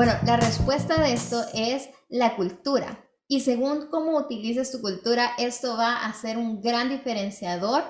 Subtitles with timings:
[0.00, 3.04] Bueno, la respuesta de esto es la cultura.
[3.28, 7.84] Y según cómo utilices tu cultura, esto va a ser un gran diferenciador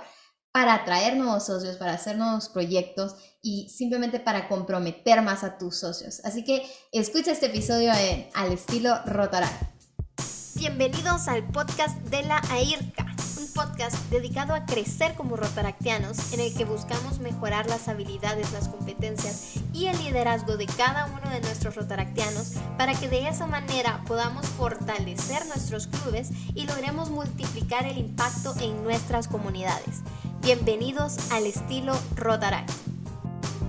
[0.51, 5.79] para atraer nuevos socios, para hacer nuevos proyectos y simplemente para comprometer más a tus
[5.79, 6.21] socios.
[6.25, 7.93] Así que escucha este episodio
[8.35, 9.63] al estilo Rotaract.
[10.57, 13.10] Bienvenidos al podcast de la AIRCA
[13.51, 19.55] podcast dedicado a crecer como rotaractianos, en el que buscamos mejorar las habilidades, las competencias
[19.73, 24.47] y el liderazgo de cada uno de nuestros rotaractianos para que de esa manera podamos
[24.47, 30.01] fortalecer nuestros clubes y logremos multiplicar el impacto en nuestras comunidades.
[30.41, 32.71] Bienvenidos al estilo Rotaract.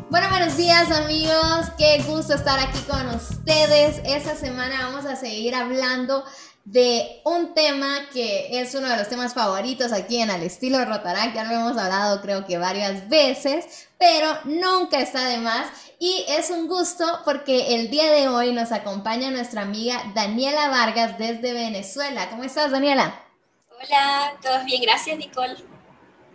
[0.10, 4.02] Bueno, buenos días amigos, qué gusto estar aquí con ustedes.
[4.04, 6.26] Esta semana vamos a seguir hablando
[6.66, 11.36] de un tema que es uno de los temas favoritos aquí en Al Estilo Rotaract.
[11.36, 15.70] Ya lo hemos hablado creo que varias veces, pero nunca está de más.
[16.00, 21.18] Y es un gusto porque el día de hoy nos acompaña nuestra amiga Daniela Vargas
[21.18, 22.30] desde Venezuela.
[22.30, 23.24] ¿Cómo estás, Daniela?
[23.70, 25.56] Hola, todos bien, gracias Nicole.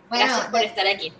[0.09, 1.13] gracias por estar aquí.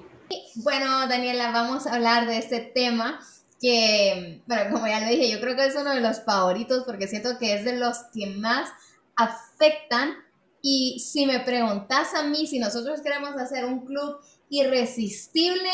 [0.56, 3.20] Bueno, Daniela, vamos a hablar de este tema
[3.62, 7.08] que, bueno, como ya lo dije, yo creo que es uno de los favoritos porque
[7.08, 8.70] siento que es de los que más
[9.18, 10.16] afectan
[10.62, 14.18] y si me preguntas a mí si nosotros queremos hacer un club
[14.50, 15.70] irresistible,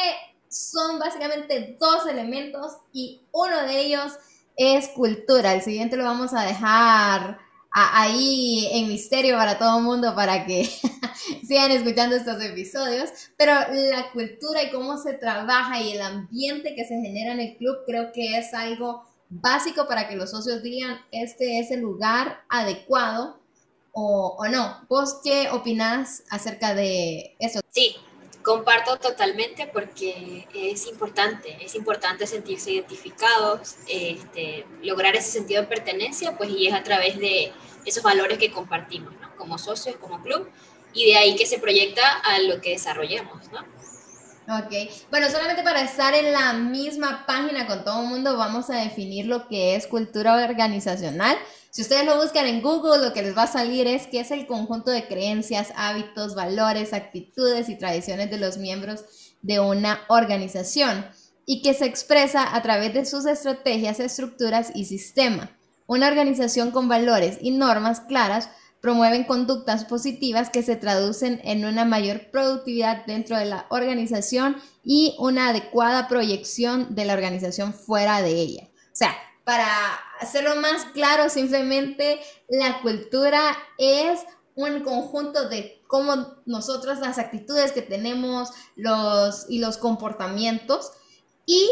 [0.49, 4.13] son básicamente dos elementos y uno de ellos
[4.55, 5.53] es cultura.
[5.53, 7.39] El siguiente lo vamos a dejar
[7.71, 10.69] ahí en misterio para todo el mundo para que
[11.47, 13.09] sigan escuchando estos episodios.
[13.37, 17.57] Pero la cultura y cómo se trabaja y el ambiente que se genera en el
[17.57, 19.03] club creo que es algo
[19.41, 23.39] básico para que los socios digan, este es el lugar adecuado
[23.91, 24.85] o, o no.
[24.89, 27.59] ¿Vos qué opinás acerca de eso?
[27.69, 27.95] Sí,
[28.43, 36.37] comparto totalmente porque es importante, es importante sentirse identificados, este, lograr ese sentido de pertenencia,
[36.37, 37.51] pues y es a través de
[37.85, 39.35] esos valores que compartimos, ¿no?
[39.37, 40.47] Como socios, como club,
[40.93, 43.65] y de ahí que se proyecta a lo que desarrollemos, ¿no?
[44.47, 44.73] Ok,
[45.09, 49.25] bueno, solamente para estar en la misma página con todo el mundo, vamos a definir
[49.25, 51.37] lo que es cultura organizacional.
[51.69, 54.31] Si ustedes lo buscan en Google, lo que les va a salir es que es
[54.31, 59.05] el conjunto de creencias, hábitos, valores, actitudes y tradiciones de los miembros
[59.41, 61.05] de una organización
[61.45, 65.57] y que se expresa a través de sus estrategias, estructuras y sistema.
[65.87, 68.49] Una organización con valores y normas claras
[68.83, 75.15] promueven conductas positivas que se traducen en una mayor productividad dentro de la organización y
[75.19, 78.69] una adecuada proyección de la organización fuera de ella.
[78.87, 79.65] O sea, para
[80.19, 84.19] hacerlo más claro, simplemente la cultura es
[84.55, 90.91] un conjunto de cómo nosotros las actitudes que tenemos los, y los comportamientos
[91.45, 91.71] y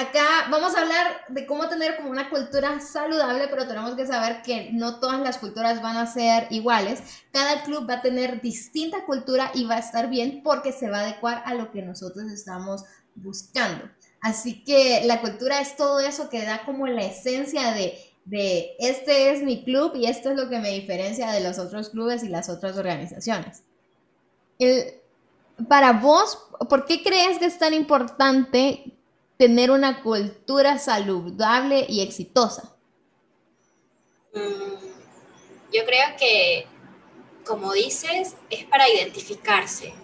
[0.00, 4.42] acá vamos a hablar de cómo tener como una cultura saludable, pero tenemos que saber
[4.42, 7.02] que no todas las culturas van a ser iguales.
[7.32, 10.98] Cada club va a tener distinta cultura y va a estar bien porque se va
[10.98, 12.84] a adecuar a lo que nosotros estamos
[13.14, 13.84] buscando.
[14.22, 19.32] Así que la cultura es todo eso que da como la esencia de, de este
[19.32, 22.28] es mi club y esto es lo que me diferencia de los otros clubes y
[22.28, 23.62] las otras organizaciones.
[25.68, 28.99] para vos, ¿por qué crees que es tan importante
[29.40, 32.76] tener una cultura saludable y exitosa?
[34.34, 34.84] Mm,
[35.72, 36.66] yo creo que,
[37.46, 39.94] como dices, es para identificarse.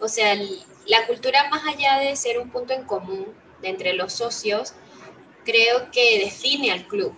[0.00, 0.36] O sea,
[0.84, 3.28] la cultura más allá de ser un punto en común
[3.62, 4.74] de entre los socios,
[5.46, 7.14] creo que define al club.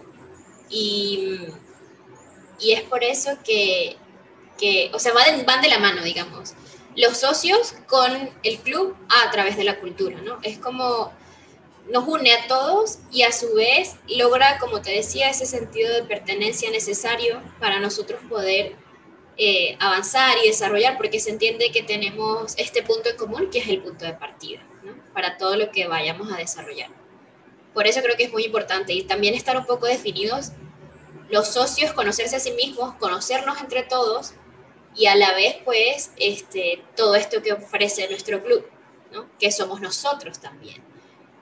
[0.68, 1.48] Y,
[2.60, 3.96] y es por eso que,
[4.56, 6.54] que o sea, van van de la mano, digamos.
[6.94, 10.38] Los socios con el club a través de la cultura, ¿no?
[10.44, 11.18] Es como
[11.88, 16.04] nos une a todos y a su vez logra, como te decía, ese sentido de
[16.04, 18.76] pertenencia necesario para nosotros poder
[19.36, 23.68] eh, avanzar y desarrollar, porque se entiende que tenemos este punto en común, que es
[23.68, 24.60] el punto de partida,
[25.14, 26.90] para todo lo que vayamos a desarrollar.
[27.72, 30.52] Por eso creo que es muy importante y también estar un poco definidos
[31.30, 34.34] los socios, conocerse a sí mismos, conocernos entre todos
[34.94, 38.68] y a la vez, pues, este, todo esto que ofrece nuestro club,
[39.38, 40.89] que somos nosotros también.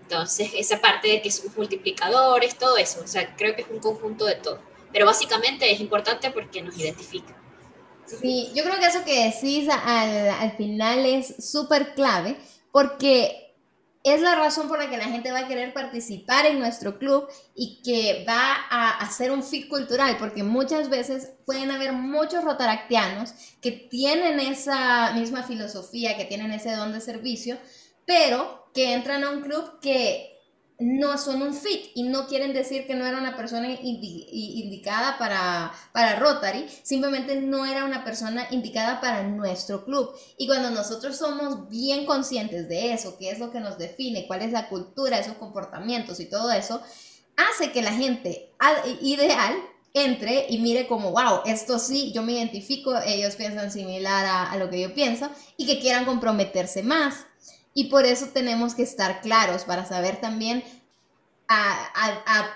[0.09, 3.79] Entonces, esa parte de que somos multiplicadores, todo eso, o sea, creo que es un
[3.79, 4.59] conjunto de todo.
[4.91, 7.37] Pero básicamente es importante porque nos identifica.
[8.07, 12.39] Sí, yo creo que eso que decís al, al final es súper clave
[12.73, 13.49] porque
[14.03, 17.29] es la razón por la que la gente va a querer participar en nuestro club
[17.55, 23.35] y que va a hacer un fit cultural, porque muchas veces pueden haber muchos rotaractianos
[23.61, 27.59] que tienen esa misma filosofía, que tienen ese don de servicio,
[28.09, 30.41] pero que entran a un club que
[30.79, 35.73] no son un fit y no quieren decir que no era una persona indicada para,
[35.93, 40.15] para Rotary, simplemente no era una persona indicada para nuestro club.
[40.39, 44.41] Y cuando nosotros somos bien conscientes de eso, qué es lo que nos define, cuál
[44.41, 46.81] es la cultura, esos comportamientos y todo eso,
[47.37, 48.55] hace que la gente
[49.03, 49.55] ideal
[49.93, 54.57] entre y mire como, wow, esto sí, yo me identifico, ellos piensan similar a, a
[54.57, 55.29] lo que yo pienso
[55.59, 57.27] y que quieran comprometerse más.
[57.79, 60.65] Y por eso tenemos que estar claros para saber también,
[61.47, 62.51] a,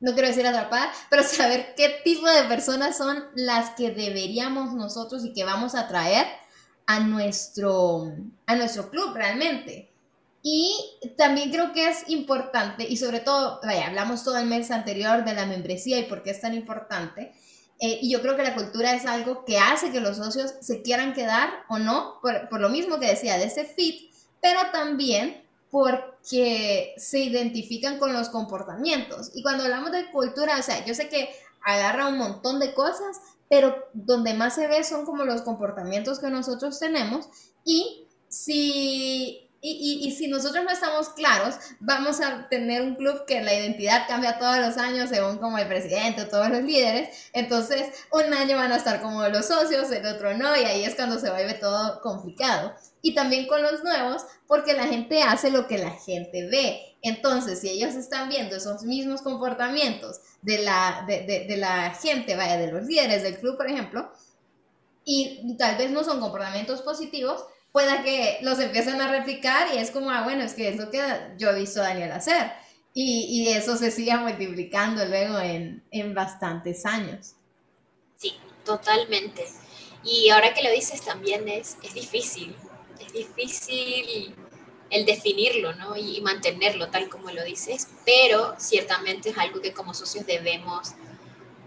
[0.00, 5.26] no quiero decir atrapar, pero saber qué tipo de personas son las que deberíamos nosotros
[5.26, 6.26] y que vamos a traer
[6.86, 8.14] a nuestro,
[8.46, 9.90] a nuestro club realmente.
[10.42, 10.74] Y
[11.18, 15.34] también creo que es importante, y sobre todo, vaya, hablamos todo el mes anterior de
[15.34, 17.34] la membresía y por qué es tan importante.
[17.78, 20.80] Eh, y yo creo que la cultura es algo que hace que los socios se
[20.80, 24.11] quieran quedar o no, por, por lo mismo que decía, de ese fit,
[24.42, 29.30] pero también porque se identifican con los comportamientos.
[29.34, 31.30] Y cuando hablamos de cultura, o sea, yo sé que
[31.62, 33.18] agarra un montón de cosas,
[33.48, 37.26] pero donde más se ve son como los comportamientos que nosotros tenemos
[37.64, 43.42] y si y, y, si nosotros no estamos claros, vamos a tener un club que
[43.42, 47.30] la identidad cambia todos los años según como el presidente o todos los líderes.
[47.32, 50.96] Entonces, un año van a estar como los socios, el otro no, y ahí es
[50.96, 52.74] cuando se vuelve todo complicado.
[53.02, 56.96] Y también con los nuevos, porque la gente hace lo que la gente ve.
[57.02, 62.36] Entonces, si ellos están viendo esos mismos comportamientos de la, de, de, de la gente,
[62.36, 64.10] vaya, de los líderes del club, por ejemplo,
[65.04, 69.90] y tal vez no son comportamientos positivos, pueda que los empiecen a replicar y es
[69.90, 71.00] como, ah, bueno, es que es lo que
[71.38, 72.52] yo he visto a Daniel hacer.
[72.94, 77.32] Y, y eso se sigue multiplicando luego en, en bastantes años.
[78.16, 78.34] Sí,
[78.64, 79.44] totalmente.
[80.04, 82.54] Y ahora que lo dices también es, es difícil,
[83.06, 84.34] es difícil
[84.90, 85.96] el definirlo ¿no?
[85.96, 90.92] y mantenerlo tal como lo dices, pero ciertamente es algo que como socios debemos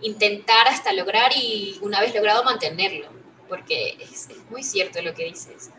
[0.01, 3.09] intentar hasta lograr y una vez logrado mantenerlo,
[3.49, 5.71] porque es, muy cierto lo que dices.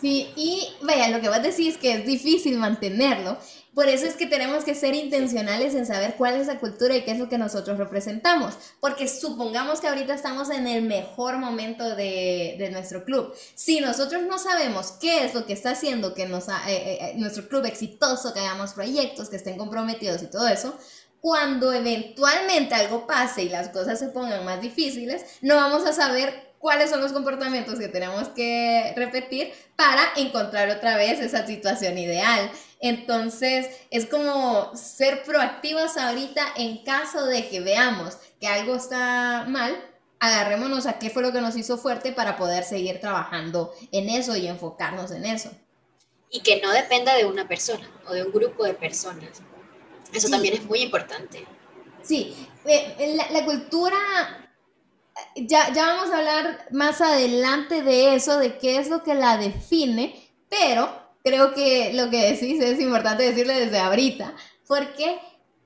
[0.00, 3.38] Sí, y vaya, lo que vos decís es que es difícil mantenerlo.
[3.74, 7.02] Por eso es que tenemos que ser intencionales en saber cuál es la cultura y
[7.02, 8.54] qué es lo que nosotros representamos.
[8.80, 13.34] Porque supongamos que ahorita estamos en el mejor momento de, de nuestro club.
[13.54, 17.12] Si nosotros no sabemos qué es lo que está haciendo que nos, eh, eh, eh,
[17.16, 20.78] nuestro club exitoso, que hagamos proyectos, que estén comprometidos y todo eso,
[21.20, 26.54] cuando eventualmente algo pase y las cosas se pongan más difíciles, no vamos a saber
[26.64, 32.50] cuáles son los comportamientos que tenemos que repetir para encontrar otra vez esa situación ideal.
[32.84, 39.74] Entonces, es como ser proactivos ahorita en caso de que veamos que algo está mal,
[40.20, 44.36] agarrémonos a qué fue lo que nos hizo fuerte para poder seguir trabajando en eso
[44.36, 45.50] y enfocarnos en eso.
[46.28, 49.40] Y que no dependa de una persona o de un grupo de personas.
[50.12, 51.46] Eso también es muy importante.
[52.02, 53.96] Sí, eh, la, la cultura
[55.36, 59.38] ya, ya vamos a hablar más adelante de eso, de qué es lo que la
[59.38, 64.36] define, pero creo que lo que decís es importante decirle desde ahorita,
[64.68, 65.18] porque,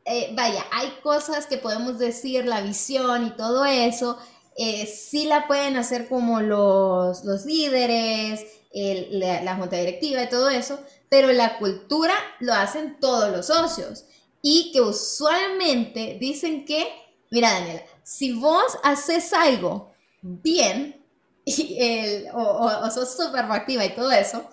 [0.06, 4.18] eh, vaya, hay cosas que podemos decir, la visión y todo eso,
[4.56, 10.48] eh, sí la pueden hacer como los, los líderes, la, la junta directiva y todo
[10.48, 10.78] eso,
[11.08, 14.04] pero la cultura lo hacen todos los socios.
[14.42, 16.86] Y que usualmente dicen que,
[17.30, 19.92] mira Daniela, si vos haces algo
[20.22, 21.04] bien
[21.46, 24.44] el, o, o, sos súper proactiva y todo eso,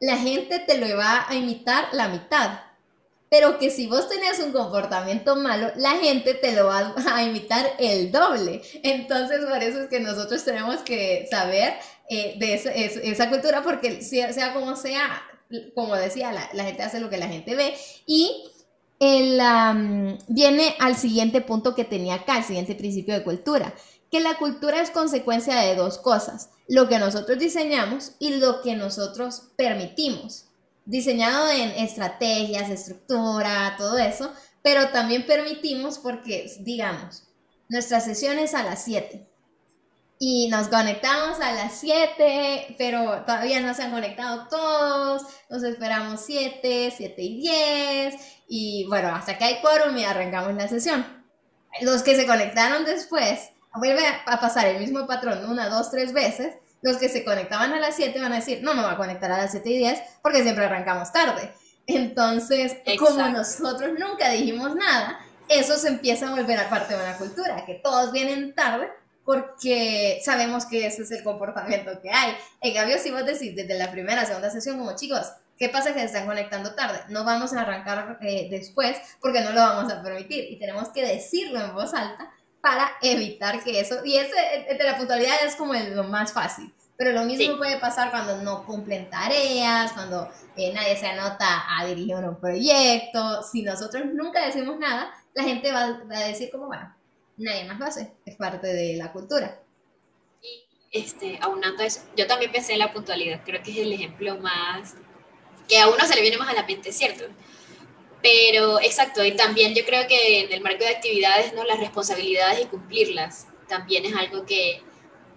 [0.00, 2.60] la gente te lo va a imitar la mitad.
[3.30, 7.66] Pero que si vos tenés un comportamiento malo, la gente te lo va a imitar
[7.78, 8.62] el doble.
[8.82, 11.74] Entonces, por eso es que nosotros tenemos que saber
[12.08, 15.22] eh, de esa, cultura, porque sea, como sea,
[15.74, 17.74] como decía, la, la gente hace lo que la gente ve.
[18.06, 18.50] Y
[18.98, 19.40] el,
[20.28, 23.74] viene al siguiente punto que tenía acá, el siguiente principio de cultura,
[24.10, 28.74] que la cultura es consecuencia de dos cosas, lo que nosotros diseñamos y lo que
[28.74, 30.46] nosotros permitimos.
[30.84, 37.24] Diseñado en estrategias, estructura, todo eso, pero también permitimos porque, digamos,
[37.68, 39.26] nuestra sesión es a las 7
[40.18, 46.22] y nos conectamos a las 7, pero todavía no se han conectado todos, nos esperamos
[46.26, 48.14] 7, 7 y 10
[48.48, 51.06] y bueno, hasta que hay quórum y arrancamos la sesión.
[51.82, 56.54] Los que se conectaron después, vuelve a pasar el mismo patrón una, dos, tres veces.
[56.80, 59.30] Los que se conectaban a las 7 van a decir, no me voy a conectar
[59.32, 61.52] a las 7 y 10 porque siempre arrancamos tarde.
[61.86, 67.16] Entonces, como nosotros nunca dijimos nada, eso se empieza a volver a parte de una
[67.16, 68.90] cultura, que todos vienen tarde
[69.24, 72.36] porque sabemos que ese es el comportamiento que hay.
[72.60, 75.98] En cambio, si vos decís desde la primera, segunda sesión, como chicos, ¿Qué pasa que
[75.98, 77.00] se están conectando tarde?
[77.08, 81.04] No vamos a arrancar eh, después porque no lo vamos a permitir y tenemos que
[81.04, 84.34] decirlo en voz alta para evitar que eso, y ese
[84.76, 88.66] de la puntualidad es como lo más fácil, pero lo mismo puede pasar cuando no
[88.66, 94.78] cumplen tareas, cuando eh, nadie se anota a dirigir un proyecto, si nosotros nunca decimos
[94.78, 96.92] nada, la gente va, a decir como, bueno,
[97.36, 99.60] nadie más lo hace, es parte de la cultura.
[100.42, 104.36] Y este, aunando eso, yo también pensé en la puntualidad, creo que es el ejemplo
[104.38, 104.94] más,
[105.68, 107.26] que a uno se le viene más a la mente, ¿cierto?
[108.22, 111.64] Pero, exacto, y también yo creo que en el marco de actividades, ¿no?
[111.64, 114.82] Las responsabilidades y cumplirlas también es algo que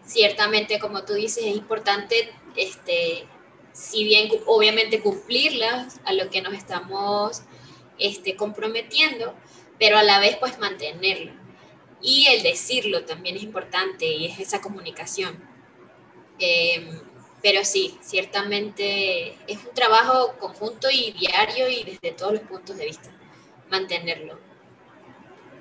[0.05, 3.27] ciertamente, como tú dices, es importante, este,
[3.73, 7.43] si bien obviamente cumplirlas a lo que nos estamos
[7.99, 9.35] este, comprometiendo,
[9.77, 11.33] pero a la vez pues mantenerlo.
[12.01, 15.47] Y el decirlo también es importante y es esa comunicación.
[16.39, 16.99] Em,
[17.41, 22.85] pero sí, ciertamente es un trabajo conjunto y diario y desde todos los puntos de
[22.85, 23.09] vista,
[23.69, 24.39] mantenerlo.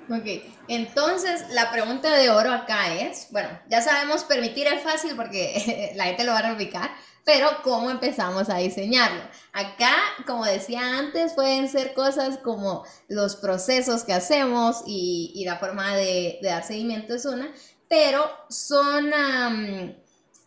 [0.09, 5.93] Ok, entonces la pregunta de oro acá es, bueno, ya sabemos permitir es fácil porque
[5.95, 6.91] la gente lo va a replicar,
[7.23, 9.21] pero ¿cómo empezamos a diseñarlo?
[9.53, 9.95] Acá,
[10.25, 16.39] como decía antes, pueden ser cosas como los procesos que hacemos y, la forma de,
[16.41, 17.53] dar seguimiento es una,
[17.87, 19.13] pero son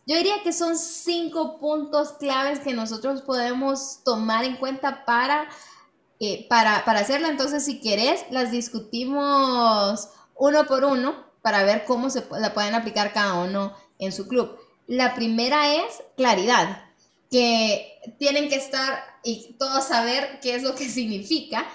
[0.05, 5.49] yo diría que son cinco puntos claves que nosotros podemos tomar en cuenta para,
[6.19, 7.27] eh, para, hacerlo.
[7.27, 13.13] Entonces, si querés, las discutimos uno por uno para ver cómo se la pueden aplicar
[13.13, 14.57] cada uno en su club.
[14.87, 16.83] La primera es claridad,
[17.31, 21.65] que tienen que estar y todos saber qué es lo que significa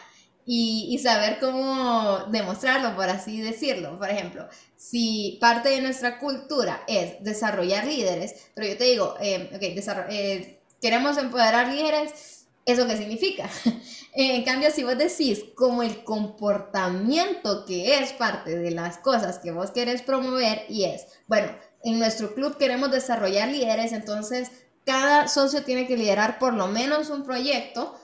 [0.53, 3.97] y, saber cómo demostrarlo, por así decirlo.
[4.01, 9.49] Por ejemplo, si parte de nuestra cultura es desarrollar líderes, pero yo te digo, eh,
[9.61, 13.49] eh, queremos empoderar líderes, ¿eso qué significa?
[14.13, 19.53] en cambio, si vos decís como el comportamiento que es parte de las cosas que
[19.53, 21.47] vos querés promover y es, bueno,
[21.85, 24.51] en nuestro club queremos desarrollar líderes, entonces
[24.85, 27.95] cada socio tiene que liderar por lo menos un proyecto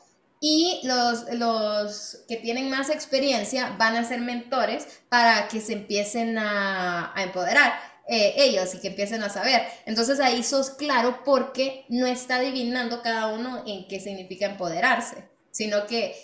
[0.49, 6.39] y los, los que tienen más experiencia van a ser mentores para que se empiecen
[6.39, 7.73] a, empoderar.
[8.09, 9.67] Eh, ellos y que empiecen a saber.
[9.85, 15.89] Entonces ahí sos claro porque no está adivinando cada uno en qué significa empoderarse, sino
[15.89, 16.15] que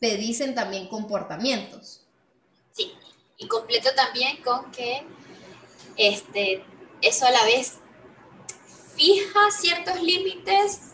[0.00, 2.02] te dicen también comportamientos.
[2.70, 2.92] Sí,
[3.36, 5.02] y completo también con que
[5.96, 6.62] este,
[7.00, 7.78] eso a la vez
[8.94, 10.91] fija ciertos límites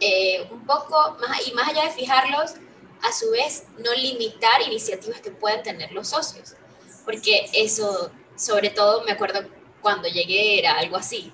[0.00, 2.54] eh, un poco más, y más allá de fijarlos,
[3.02, 6.54] a su vez no limitar iniciativas que puedan tener los socios,
[7.04, 9.40] porque eso, sobre todo, me acuerdo
[9.80, 11.32] cuando llegué era algo así.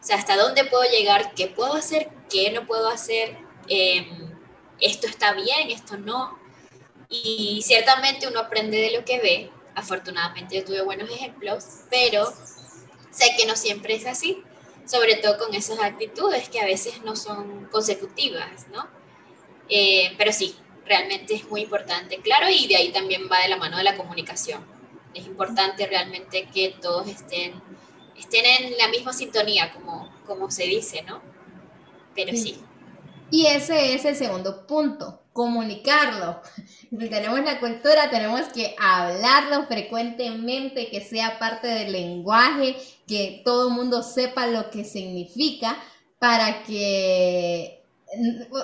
[0.00, 3.36] O sea, hasta dónde puedo llegar, qué puedo hacer, qué no puedo hacer,
[3.68, 4.34] em,
[4.80, 6.38] esto está bien, esto no.
[7.08, 9.50] Y ciertamente uno aprende de lo que ve.
[9.74, 12.32] Afortunadamente yo tuve buenos ejemplos, pero
[13.10, 14.42] sé que no siempre es así
[14.84, 18.86] sobre todo con esas actitudes que a veces no son consecutivas, ¿no?
[19.68, 23.56] Eh, pero sí, realmente es muy importante, claro, y de ahí también va de la
[23.56, 24.64] mano de la comunicación.
[25.14, 27.54] Es importante realmente que todos estén,
[28.18, 31.22] estén en la misma sintonía, como, como se dice, ¿no?
[32.14, 32.60] Pero sí.
[33.30, 36.40] Y ese es el segundo punto, comunicarlo.
[36.98, 43.68] Si tenemos la cultura, tenemos que hablarlo frecuentemente, que sea parte del lenguaje, que todo
[43.68, 45.76] el mundo sepa lo que significa,
[46.20, 47.82] para que,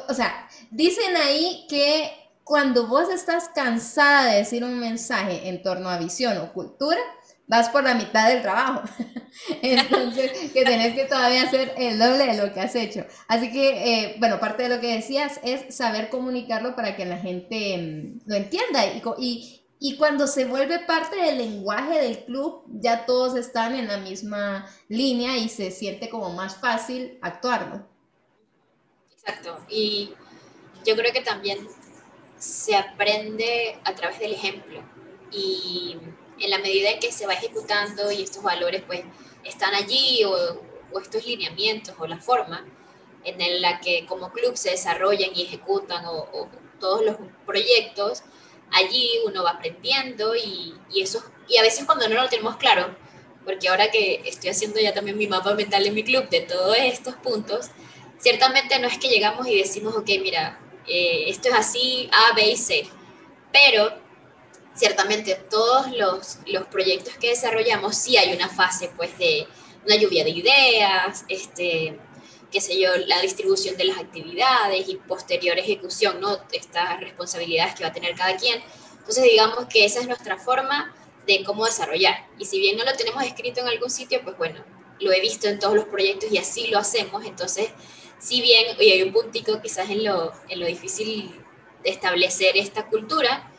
[0.09, 2.13] o sea, dicen ahí que
[2.45, 7.01] cuando vos estás cansada de decir un mensaje en torno a visión o cultura,
[7.51, 8.83] vas por la mitad del trabajo.
[9.63, 13.05] Entonces, que tenés que todavía hacer el doble de lo que has hecho.
[13.27, 17.19] Así que, eh, bueno, parte de lo que decías es saber comunicarlo para que la
[17.19, 18.87] gente mm, lo entienda.
[18.87, 23.89] Y, y, y, cuando se vuelve parte del lenguaje del club, ya todos están en
[23.89, 27.85] la misma línea y se siente como más fácil actuarlo.
[29.11, 29.59] Exacto.
[29.69, 30.15] Y
[30.87, 31.59] yo creo que también
[32.39, 34.85] se aprende a través del ejemplo.
[35.33, 35.97] Y
[36.41, 39.03] en la medida en que se va ejecutando y estos valores pues
[39.45, 40.63] están allí o,
[41.01, 42.67] estos lineamientos o la forma
[43.25, 46.49] en la que como club se desarrollan y ejecutan o,
[46.81, 48.23] todos los proyectos,
[48.73, 51.05] allí uno va aprendiendo y, y,
[51.47, 52.97] y a veces cuando no lo tenemos claro,
[53.45, 56.77] porque ahora que estoy haciendo ya también mi mapa mental en mi club de todos
[56.79, 57.71] estos puntos,
[58.19, 62.49] ciertamente no es que llegamos y decimos, ok, mira, eh, esto es así, A, B
[62.49, 62.87] y C,
[63.53, 63.93] pero
[64.81, 69.47] ciertamente todos los, los, proyectos que desarrollamos sí hay una fase pues de
[69.85, 71.99] una lluvia de ideas, este,
[72.51, 76.39] qué sé yo, la distribución de las actividades y posterior ejecución, ¿no?
[76.51, 78.63] Estas responsabilidades que va a tener cada quien.
[78.99, 80.95] Entonces, digamos que esa es nuestra forma
[81.27, 82.27] de cómo desarrollar.
[82.39, 84.65] Y si bien no lo tenemos escrito en algún sitio, pues bueno,
[84.99, 87.27] lo he visto en todos los proyectos y así lo hacemos.
[87.27, 87.69] Entonces,
[88.19, 91.39] si bien hoy hay un puntico quizás en lo, en lo difícil
[91.85, 93.50] de establecer esta cultura,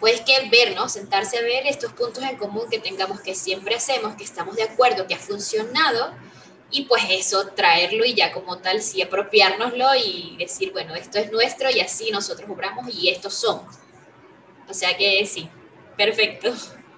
[0.00, 0.88] pues que ver, ¿no?
[0.88, 4.64] Sentarse a ver estos puntos en común que tengamos, que siempre hacemos, que estamos de
[4.64, 6.12] acuerdo, que ha funcionado,
[6.70, 11.30] y pues eso, traerlo y ya como tal, sí apropiárnoslo y decir, bueno, esto es
[11.30, 13.76] nuestro y así nosotros obramos y estos somos.
[14.68, 15.48] O sea que sí,
[15.96, 16.52] perfecto.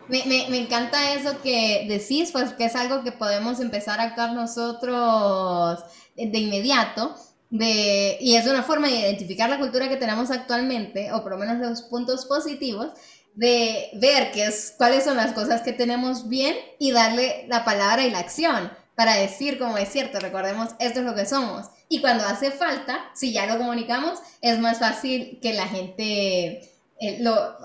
[0.09, 4.05] Me, me, me, encanta eso que decís, pues que es algo que podemos empezar a
[4.05, 5.81] actuar nosotros
[6.17, 7.15] de inmediato.
[7.51, 11.39] De, y es una forma de identificar la cultura que tenemos actualmente, o por lo
[11.39, 12.93] menos los puntos positivos,
[13.35, 18.05] de ver qué es, cuáles son las cosas que tenemos bien y darle la palabra
[18.05, 21.69] y la acción para decir como es cierto, recordemos, esto es lo que somos.
[21.89, 26.69] Y cuando hace falta, si ya lo comunicamos, es más fácil que la gente
[27.01, 27.57] eh, lo,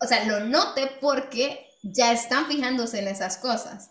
[0.00, 3.90] o sea, lo note porque ya están fijándose en esas cosas.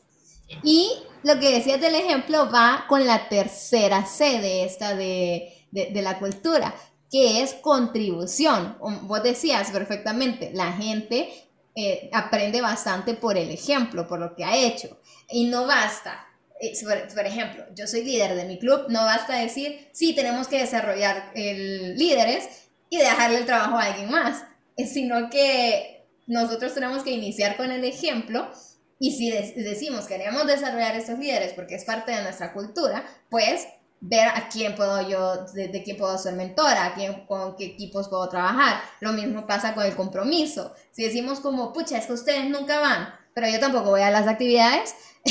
[0.64, 0.90] Y
[1.24, 6.74] lo que decías del ejemplo va con la tercera sede esta de, de, la cultura,
[7.12, 8.78] que es contribución.
[9.04, 11.30] Vos decías perfectamente, la gente
[11.76, 15.00] eh, aprende bastante por el ejemplo, por lo que ha hecho.
[15.30, 16.26] Y no basta.
[16.60, 16.74] Eh,
[17.14, 21.32] por, ejemplo, yo soy líder de mi club, no basta decir, sí, tenemos que desarrollar
[21.36, 24.44] el, líderes y dejarle el trabajo a alguien más,
[24.92, 28.50] sino que nosotros tenemos que iniciar con el ejemplo
[29.00, 33.68] y si decimos queremos desarrollar estos líderes porque es parte de nuestra cultura, pues
[34.00, 38.10] ver a quién puedo yo, de, quién puedo ser mentora, a quién, con qué equipos
[38.10, 38.82] puedo trabajar.
[39.00, 40.74] Lo mismo pasa con el compromiso.
[40.92, 44.28] Si decimos como, pucha, es que ustedes nunca van, pero yo tampoco voy a las
[44.28, 44.96] actividades,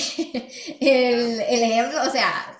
[0.80, 2.58] el, el, ejemplo, o sea,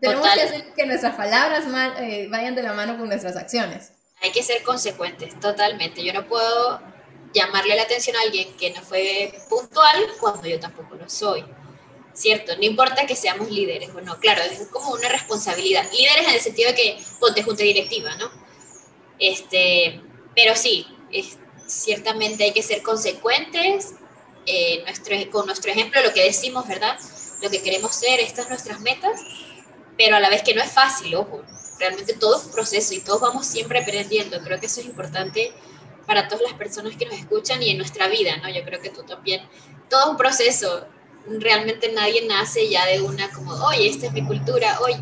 [0.00, 1.64] tenemos que hacer que nuestras palabras
[2.00, 3.92] eh, vayan de la mano con nuestras acciones.
[4.22, 6.02] Hay que ser consecuentes, totalmente.
[6.04, 6.80] Yo no puedo
[7.32, 11.44] llamarle la atención a alguien que no fue puntual cuando yo tampoco lo soy.
[12.14, 12.54] ¿Cierto?
[12.56, 15.90] No importa que seamos líderes bueno claro, es como una responsabilidad.
[15.92, 18.30] Líderes en el sentido de que ponte junta directiva, ¿no?
[19.18, 20.00] Este,
[20.34, 20.86] pero sí,
[21.66, 23.94] ciertamente hay que ser consecuentes
[24.46, 26.98] eh, nuestro, con nuestro ejemplo, lo que decimos, ¿verdad?
[27.40, 29.20] Lo que queremos ser, estas nuestras metas,
[29.96, 31.42] pero a la vez que no es fácil, ojo,
[31.78, 34.40] realmente todo es un proceso y todos vamos siempre aprendiendo.
[34.42, 35.52] Creo que eso es importante
[36.06, 38.48] para todas las personas que nos escuchan y en nuestra vida, ¿no?
[38.48, 39.42] Yo creo que tú también.
[39.88, 40.86] Todo un proceso.
[41.26, 44.94] Realmente nadie nace ya de una como, oye, esta es mi cultura, hoy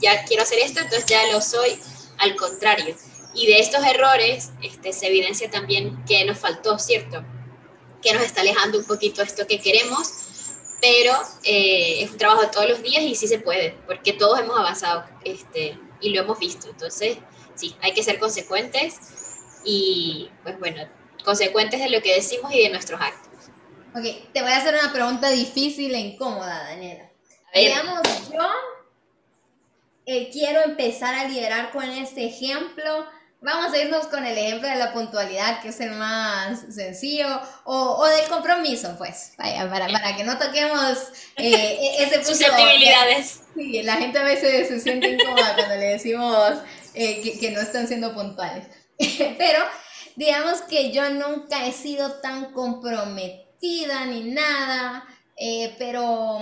[0.00, 1.78] ya quiero hacer esto, entonces ya lo soy.
[2.18, 2.96] Al contrario.
[3.34, 7.22] Y de estos errores este, se evidencia también que nos faltó, ¿cierto?
[8.00, 10.10] Que nos está alejando un poquito esto que queremos,
[10.80, 11.12] pero
[11.44, 14.58] eh, es un trabajo de todos los días y sí se puede, porque todos hemos
[14.58, 16.68] avanzado este, y lo hemos visto.
[16.70, 17.18] Entonces,
[17.54, 18.94] sí, hay que ser consecuentes
[19.66, 20.88] y, pues bueno,
[21.24, 23.50] consecuentes de lo que decimos y de nuestros actos.
[23.94, 27.10] Ok, te voy a hacer una pregunta difícil e incómoda, Daniela.
[27.54, 28.46] Digamos, yo
[30.04, 33.06] eh, quiero empezar a liderar con este ejemplo.
[33.40, 37.96] Vamos a irnos con el ejemplo de la puntualidad, que es el más sencillo, o,
[37.96, 40.98] o del compromiso, pues, vaya, para, para que no toquemos
[41.36, 42.28] eh, ese punto.
[42.28, 43.40] Susceptibilidades.
[43.54, 46.54] Sí, la gente a veces se siente incómoda cuando le decimos
[46.94, 48.66] eh, que, que no están siendo puntuales.
[49.38, 49.58] Pero
[50.16, 55.04] digamos que yo nunca he sido tan comprometida ni nada,
[55.36, 56.40] eh, pero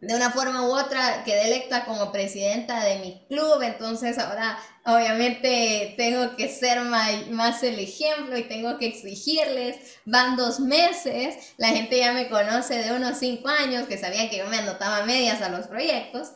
[0.00, 5.94] de una forma u otra quedé electa como presidenta de mi club, entonces ahora obviamente
[5.96, 9.76] tengo que ser más, el ejemplo y tengo que exigirles.
[10.04, 14.38] Van dos meses, la gente ya me conoce de unos cinco años, que sabían que
[14.38, 16.32] yo me anotaba medias a los proyectos.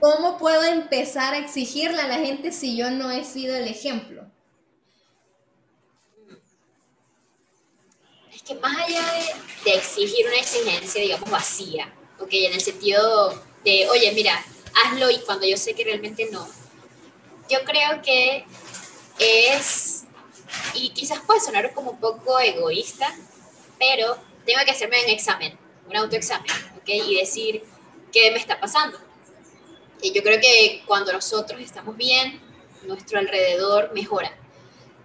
[0.00, 4.24] ¿Cómo puedo empezar a exigirle a la gente si yo no he sido el ejemplo?
[8.32, 9.02] Es que más allá
[9.64, 12.28] de, exigir una exigencia, digamos, vacía, ¿ok?
[12.30, 13.30] En el sentido
[13.64, 14.44] de, oye, mira,
[14.84, 16.48] hazlo y cuando yo sé que realmente no.
[17.50, 18.44] Yo creo que
[19.18, 20.04] es,
[20.74, 23.12] y quizás puede sonar como un poco egoísta,
[23.78, 24.16] pero
[24.46, 26.88] tengo que hacerme un examen, un autoexamen, ¿ok?
[26.88, 27.64] Y decir,
[28.12, 29.07] ¿qué me está pasando?
[30.02, 32.40] Y yo creo que cuando nosotros estamos bien,
[32.82, 34.32] nuestro alrededor mejora.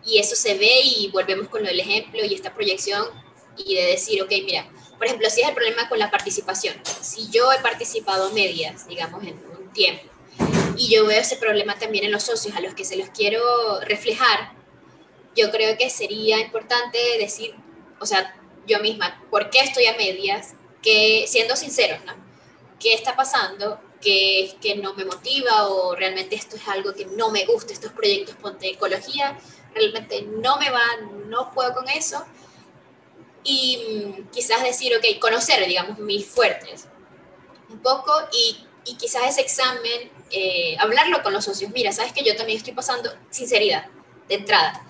[0.05, 3.07] Y eso se ve y volvemos con el ejemplo y esta proyección
[3.57, 7.29] y de decir, ok, mira, por ejemplo, si es el problema con la participación, si
[7.29, 10.03] yo he participado medias, digamos, en un tiempo,
[10.75, 13.79] y yo veo ese problema también en los socios a los que se los quiero
[13.81, 14.53] reflejar,
[15.35, 17.55] yo creo que sería importante decir,
[17.99, 20.53] o sea, yo misma, ¿por qué estoy a medias?
[20.81, 22.13] Que siendo sinceros, ¿no?
[22.79, 23.79] ¿Qué está pasando?
[24.03, 27.73] Qué es que no me motiva o realmente esto es algo que no me gusta,
[27.73, 29.37] estos proyectos ponte ecología,
[29.73, 30.83] realmente no me va,
[31.27, 32.23] no puedo con eso.
[33.43, 36.87] Y mm, quizás decir, ok, conocer, digamos, mis fuertes
[37.69, 41.71] un poco y, y quizás ese examen, eh, hablarlo con los socios.
[41.71, 43.87] Mira, sabes que yo también estoy pasando sinceridad
[44.27, 44.85] de entrada.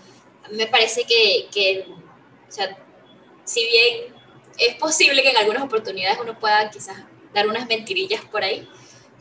[0.51, 1.85] Me parece que, que
[2.47, 2.77] o sea,
[3.45, 4.13] si bien
[4.57, 6.97] es posible que en algunas oportunidades uno pueda quizás
[7.33, 8.67] dar unas mentirillas por ahí,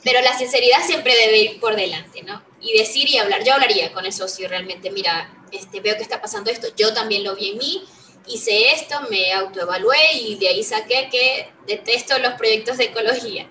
[0.05, 2.43] pero la sinceridad siempre debe ir por delante, ¿no?
[2.61, 3.45] Y decir y hablar.
[3.45, 7.25] Yo hablaría con el socio realmente, mira, este, veo que está pasando esto, yo también
[7.25, 7.85] lo vi en mí,
[8.27, 13.49] hice esto, me autoevalué y de ahí saqué que detesto los proyectos de ecología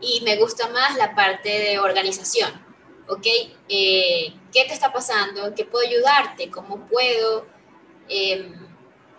[0.00, 2.50] y me gusta más la parte de organización,
[3.08, 3.26] ¿ok?
[3.68, 5.54] Eh, ¿Qué te está pasando?
[5.54, 6.50] ¿Qué puedo ayudarte?
[6.50, 7.46] ¿Cómo puedo?
[8.08, 8.54] Em,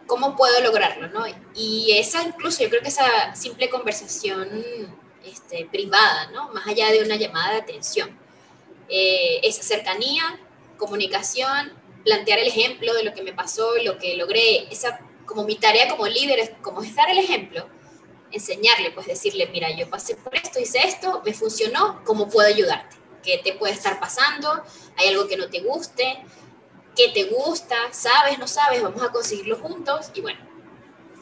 [0.06, 1.08] ¿Cómo puedo lograrlo?
[1.08, 1.26] ¿no?
[1.56, 6.50] Y esa incluso, yo creo que esa simple conversación este, privada, ¿no?
[6.50, 8.18] Más allá de una llamada de atención.
[8.90, 10.40] Eh, esa cercanía,
[10.78, 15.56] comunicación, plantear el ejemplo de lo que me pasó, lo que logré, esa como mi
[15.56, 17.68] tarea como líder como es dar el ejemplo,
[18.32, 22.98] enseñarle, pues decirle, mira, yo pasé por esto, hice esto, me funcionó, ¿cómo puedo ayudarte?
[23.24, 24.64] ¿Qué te puede estar pasando?
[24.98, 26.20] ¿Hay algo que no te guste?
[26.96, 27.76] ¿Qué te gusta?
[27.92, 28.38] ¿Sabes?
[28.38, 28.84] ¿No sabes?
[28.84, 30.40] Vamos a conseguirlo juntos y bueno,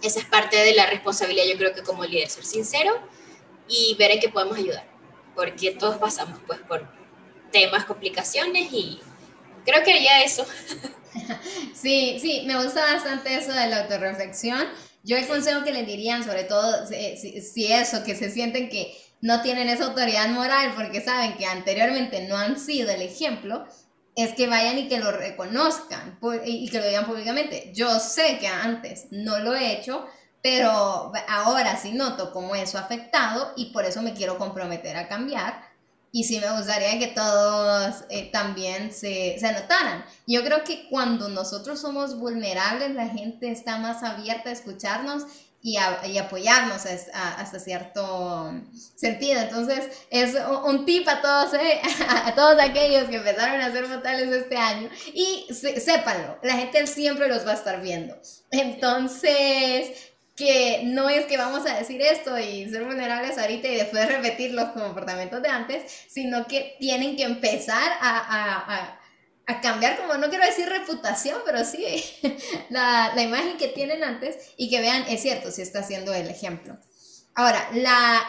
[0.02, 3.00] esa es parte de la responsabilidad, yo creo que como líder, ser sincero
[3.72, 4.86] y ver en qué podemos ayudar,
[5.36, 6.88] porque todos pasamos pues por
[7.52, 9.00] temas, complicaciones y
[9.66, 10.46] creo que haría eso.
[11.74, 14.66] Sí, sí, me gusta bastante eso de la autorreflexión.
[15.04, 18.96] Yo el consejo que le dirían, sobre todo si, si, eso, que se sienten que
[19.20, 23.66] no tienen esa autoridad moral porque saben que anteriormente no han sido el ejemplo,
[24.16, 27.72] es que vayan y que lo reconozcan y que lo digan públicamente.
[27.74, 30.06] Yo sé que antes no lo he hecho,
[30.42, 35.08] pero ahora sí noto cómo eso ha afectado y por eso me quiero comprometer a
[35.08, 35.70] cambiar.
[36.14, 40.04] Y sí me gustaría que todos eh, también se, se notaran.
[40.28, 45.26] Yo creo que cuando nosotros somos vulnerables, la gente está más abierta a escucharnos
[45.64, 48.52] y, y, apoyarnos hasta cierto
[48.96, 49.42] sentido.
[49.42, 54.30] Entonces, es un, tip a todos, eh, a todos aquellos que empezaron a hacer mortales
[54.30, 54.90] este año.
[55.14, 58.18] Y sépanlo, la gente siempre los va a estar viendo.
[58.50, 60.11] Entonces,
[60.42, 64.54] que no es que vamos a decir esto y ser vulnerables ahorita y después repetir
[64.54, 68.98] los comportamientos de antes, sino que tienen que empezar a,
[69.62, 71.86] cambiar, como no quiero decir reputación, pero sí
[72.70, 76.30] la, la, imagen que tienen antes y que vean, es cierto, si está haciendo el
[76.30, 76.78] ejemplo.
[77.36, 78.24] Ahora, la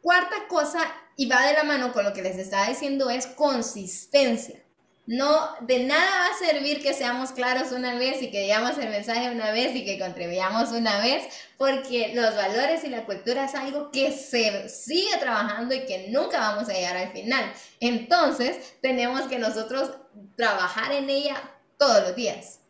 [0.00, 0.80] cuarta cosa,
[1.14, 4.61] y va de la mano con lo que les estaba diciendo, es consistencia.
[5.04, 8.88] No, de nada va a servir que seamos claros una vez y que digamos el
[8.88, 11.24] mensaje una vez y que contribuyamos una vez,
[11.58, 16.38] porque los valores y la cultura es algo que se sigue trabajando y que nunca
[16.38, 17.52] vamos a llegar al final.
[17.80, 19.90] Entonces, tenemos que nosotros
[20.36, 21.36] trabajar en ella
[21.78, 22.60] todos los días.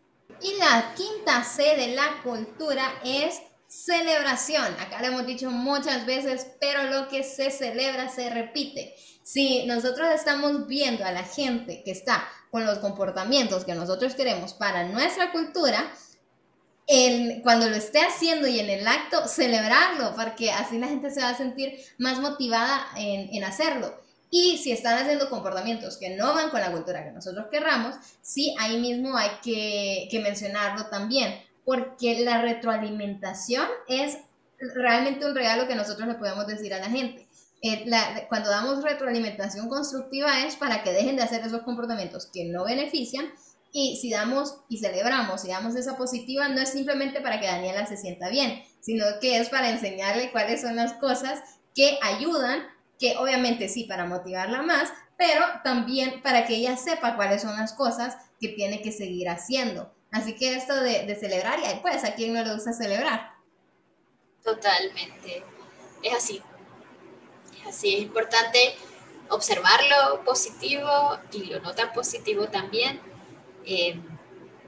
[0.40, 4.66] Y la quinta C de la cultura es celebración.
[4.80, 8.94] Acá lo hemos dicho muchas veces, pero lo que se celebra se repite.
[9.22, 14.52] Si nosotros estamos viendo a la gente que está con los comportamientos que nosotros queremos
[14.52, 15.90] para nuestra cultura,
[17.42, 21.30] cuando lo esté haciendo y en el acto, celebrarlo, porque así la gente se va
[21.30, 23.98] a sentir más motivada en, hacerlo.
[24.30, 28.54] Y si están haciendo comportamientos que no van con la cultura que nosotros querramos, sí,
[28.58, 34.18] ahí mismo hay que, que mencionarlo también, porque la retroalimentación es
[34.58, 37.28] realmente un regalo que nosotros le podemos decir a la gente.
[37.62, 37.84] Eh,
[38.28, 43.26] cuando damos retroalimentación constructiva es para que dejen de hacer esos comportamientos que no benefician
[43.72, 47.86] y si damos y celebramos y damos esa positiva no es simplemente para que Daniela
[47.86, 51.40] se sienta bien, sino que es para enseñarle cuáles son las cosas
[51.74, 52.62] que ayudan,
[52.98, 57.72] que obviamente sí para motivarla más, pero también para que ella sepa cuáles son las
[57.72, 59.94] cosas que tiene que seguir haciendo.
[60.12, 63.32] Así que esto de, celebrar, y pues a quién no le gusta celebrar.
[64.44, 65.42] Totalmente.
[66.02, 66.42] Es así.
[67.66, 68.74] Así es importante
[69.30, 73.00] observar lo positivo y lo no tan positivo también.
[73.64, 73.98] Eh,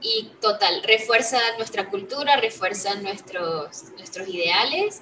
[0.01, 5.01] y total, refuerza nuestra cultura, refuerza nuestros, nuestros ideales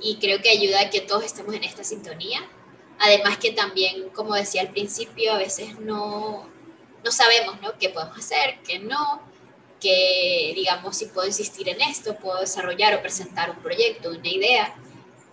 [0.00, 2.40] y creo que ayuda a que todos estemos en esta sintonía.
[2.98, 6.48] Además que también, como decía al principio, a veces no,
[7.04, 7.78] no sabemos ¿no?
[7.78, 9.22] qué podemos hacer, qué no,
[9.80, 14.74] que digamos si puedo insistir en esto, puedo desarrollar o presentar un proyecto, una idea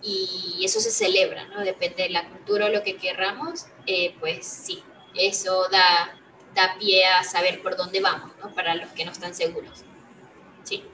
[0.02, 1.60] y eso se celebra, ¿no?
[1.60, 4.82] Depende de la cultura o lo que querramos, eh, pues sí,
[5.14, 6.18] eso da,
[6.54, 8.54] da pie a saber por dónde vamos, ¿no?
[8.54, 9.84] Para los que no están seguros.
[10.64, 10.84] Sí.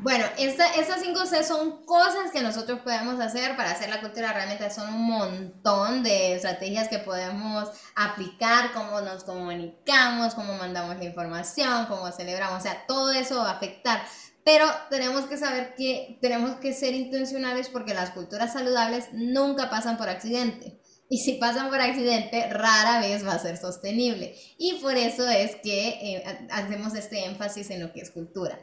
[0.00, 4.32] Bueno, estas cinco C son cosas que nosotros podemos hacer para hacer la cultura.
[4.32, 11.04] Realmente son un montón de estrategias que podemos aplicar, cómo nos comunicamos, cómo mandamos la
[11.04, 12.60] información, cómo celebramos.
[12.60, 14.00] O sea, todo eso va a afectar.
[14.44, 19.96] Pero tenemos que saber que tenemos que ser intencionales porque las culturas saludables nunca pasan
[19.96, 20.80] por accidente.
[21.10, 24.36] Y si pasan por accidente, rara vez va a ser sostenible.
[24.58, 28.58] Y por eso es que eh, hacemos este énfasis en lo que es cultura.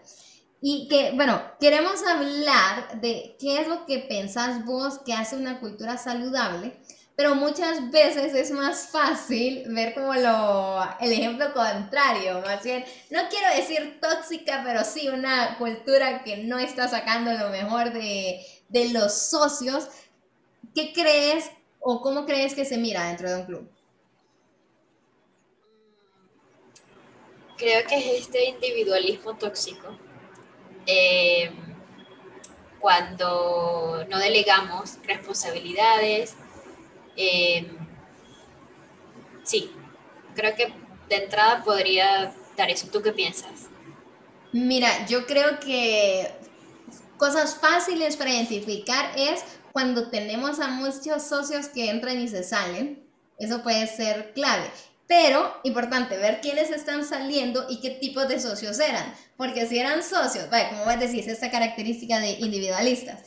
[0.62, 5.60] Y que, bueno, queremos hablar de qué es lo que pensás vos que hace una
[5.60, 6.80] cultura saludable,
[7.16, 13.22] pero muchas veces es más fácil ver como lo, el ejemplo contrario, más bien, no
[13.30, 18.90] quiero decir tóxica, pero sí una cultura que no está sacando lo mejor de, de
[18.90, 19.88] los socios.
[20.74, 23.70] ¿Qué crees o cómo crees que se mira dentro de un club?
[27.58, 29.98] Creo que es este individualismo tóxico
[30.86, 31.52] eh,
[32.80, 36.36] cuando no delegamos responsabilidades.
[37.18, 37.72] Eh,
[39.44, 39.72] sí,
[40.36, 40.74] creo que
[41.10, 42.88] de entrada podría dar eso.
[42.92, 43.70] ¿Tú qué piensas?
[44.52, 46.32] Mira, yo creo que
[47.18, 49.44] cosas fáciles para identificar es
[49.74, 53.04] cuando tenemos a muchos socios que entran y se salen.
[53.38, 54.70] Eso puede ser clave.
[55.08, 59.14] Pero, importante, ver quiénes están saliendo y qué tipos de socios eran.
[59.38, 63.20] Porque si eran socios, vaya, como vos decís, esta característica de individualistas,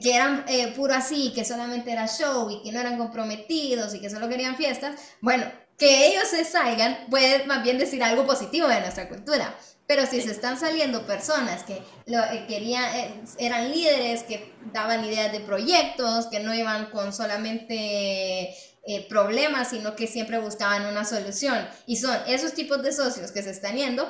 [0.00, 4.00] que eran eh, puro así, que solamente era show y que no eran comprometidos y
[4.00, 5.46] que solo querían fiestas, bueno,
[5.78, 9.54] que ellos se salgan puede más bien decir algo positivo de nuestra cultura.
[9.86, 15.30] Pero si se están saliendo personas que eh, querían, eh, eran líderes, que daban ideas
[15.30, 18.52] de proyectos, que no iban con solamente
[18.88, 21.66] eh, problemas, sino que siempre buscaban una solución.
[21.86, 24.08] Y son esos tipos de socios que se están yendo,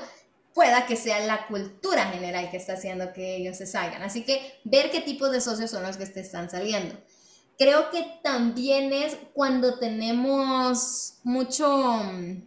[0.53, 4.03] pueda que sea la cultura general que está haciendo que ellos se salgan.
[4.03, 6.95] Así que ver qué tipo de socios son los que te están saliendo.
[7.59, 11.69] Creo que también es cuando tenemos mucho
[12.05, 12.43] mm,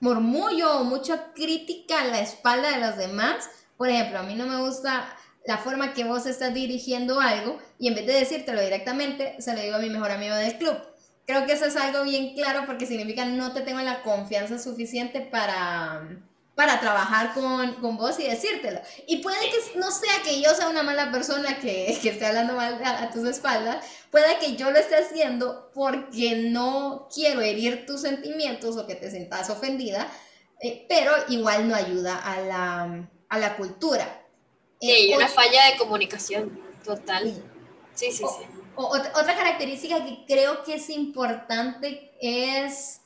[0.00, 3.48] murmullo o mucha crítica a la espalda de los demás.
[3.76, 7.86] Por ejemplo, a mí no me gusta la forma que vos estás dirigiendo algo y
[7.86, 10.91] en vez de decírtelo directamente, se lo digo a mi mejor amigo del club
[11.26, 15.20] creo que eso es algo bien claro porque significa no te tengo la confianza suficiente
[15.20, 16.08] para,
[16.54, 18.80] para trabajar con, con vos y decírtelo.
[19.06, 22.54] Y puede que no sea que yo sea una mala persona que, que esté hablando
[22.54, 28.02] mal a, tus espaldas, puede que yo lo esté haciendo porque no quiero herir tus
[28.02, 30.08] sentimientos o que te sientas ofendida,
[30.60, 34.20] eh, pero igual no ayuda a la, a la cultura.
[34.80, 37.32] Sí, hay una falla de comunicación total.
[37.94, 43.00] Sí, sí, sí otra característica que creo que es importante es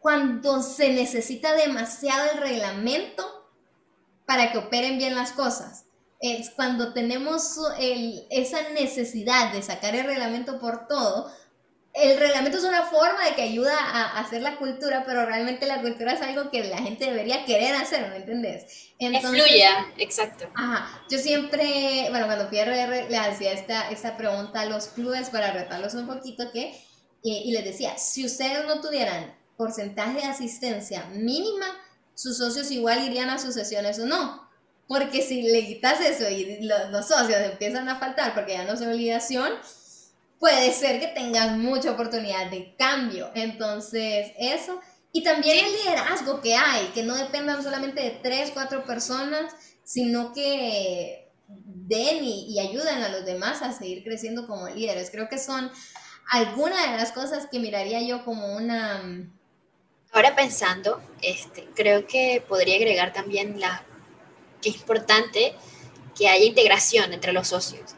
[0.00, 3.48] cuando se necesita demasiado el reglamento
[4.26, 5.84] para que operen bien las cosas.
[6.20, 7.58] Es cuando tenemos
[8.30, 11.32] esa necesidad de sacar el reglamento por todo,
[12.00, 15.80] el reglamento es una forma de que ayuda a hacer la cultura, pero realmente la
[15.80, 18.92] cultura es algo que la gente debería querer hacer, ¿me entiendes?
[18.98, 20.48] Entonces, fluya, exacto.
[20.54, 24.88] Ajá, yo siempre, bueno, cuando fui a RR le hacía esta, esta pregunta a los
[24.88, 26.80] clubes para retarlos un poquito, que,
[27.22, 31.66] y les decía, si ustedes no tuvieran porcentaje de asistencia mínima,
[32.14, 34.48] sus socios igual irían a sus sesiones o no.
[34.86, 38.72] Porque si le quitas eso y los, los socios empiezan a faltar porque ya no
[38.72, 39.52] es obligación,
[40.38, 43.30] puede ser que tengas mucha oportunidad de cambio.
[43.34, 44.80] Entonces, eso.
[45.12, 50.32] Y también el liderazgo que hay, que no dependan solamente de tres, cuatro personas, sino
[50.32, 55.10] que den y, ayuden a los demás a seguir creciendo como líderes.
[55.10, 55.70] Creo que son
[56.30, 59.02] algunas de las cosas que miraría yo como una...
[60.12, 63.84] Ahora pensando, este, creo que podría agregar también la
[64.62, 65.54] que es importante
[66.16, 67.97] que haya integración entre los socios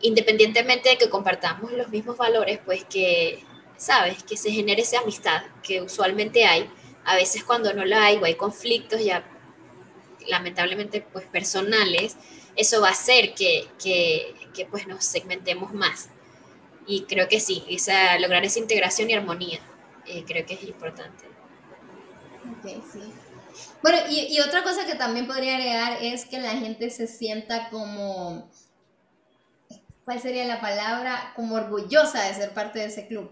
[0.00, 3.44] independientemente de que compartamos los mismos valores, pues que,
[3.76, 6.70] sabes, que se genere esa amistad que usualmente hay.
[7.04, 9.24] A veces cuando no la hay o hay conflictos ya
[10.28, 12.16] lamentablemente pues personales,
[12.56, 16.10] eso va a hacer que, que, pues nos segmentemos más.
[16.86, 19.60] Y creo que sí, esa, lograr esa integración y armonía,
[20.06, 21.24] eh, creo que es importante.
[22.58, 23.00] Ok, sí.
[23.82, 27.68] Bueno, y, y otra cosa que también podría agregar es que la gente se sienta
[27.70, 28.50] como
[30.08, 31.34] ¿cuál sería la palabra?
[31.36, 33.30] Como orgullosa de ser parte de ese club.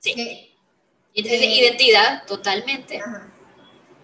[0.00, 0.12] Sí.
[0.12, 0.52] Que,
[1.14, 3.00] identidad, totalmente.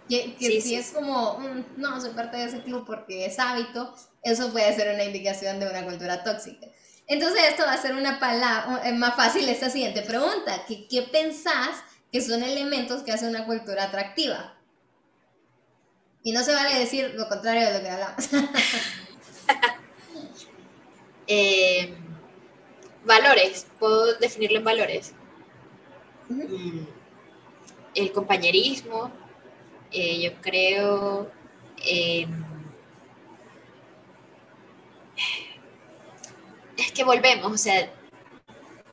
[0.09, 4.53] Que, si es como, mm, no, soy parte de ese club porque es hábito, eso
[4.53, 6.69] puede ser una indicación de una cultura tóxica.
[7.09, 11.83] Entonces esto va a ser una palabra, más fácil esta siguiente pregunta, ¿qué, ¿qué pensás
[12.13, 14.57] que son elementos que hacen una cultura atractiva?
[16.23, 18.29] Y no se vale decir lo contrario de lo que hablamos.
[21.27, 21.95] Eh,
[23.05, 25.15] valores, puedo definirlo en valores.
[26.29, 26.85] Mm,
[27.95, 29.11] el compañerismo,
[29.93, 31.31] eh, yo creo...
[36.77, 37.93] Es que volvemos, o sea,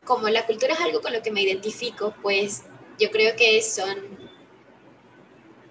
[0.06, 2.64] como la cultura es algo con lo que me identifico, pues
[3.00, 4.20] yo creo que son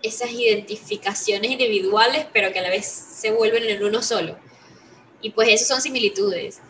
[0.03, 4.38] esas identificaciones individuales, pero que a la vez se vuelven en uno solo.
[5.21, 6.61] Y pues eso son similitudes.